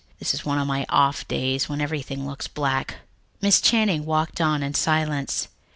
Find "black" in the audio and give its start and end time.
2.47-2.95